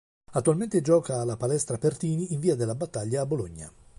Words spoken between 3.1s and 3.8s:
a Bologna.